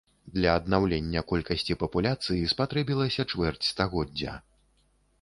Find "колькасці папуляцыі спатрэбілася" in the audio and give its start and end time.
1.33-3.29